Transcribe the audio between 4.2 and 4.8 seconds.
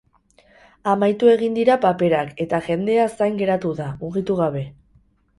gabe.